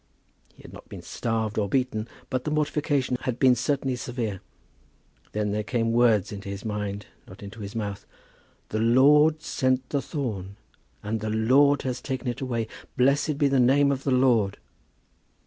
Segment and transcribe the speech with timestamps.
[0.55, 4.41] He had not been starved or beaten, but the mortification had been certainly severe.
[5.33, 8.07] Then there came words into his mind, not into his mouth
[8.69, 10.55] "The Lord sent the thorn,
[11.03, 12.67] and the Lord has taken it away.
[12.97, 14.57] Blessed be the name of the Lord."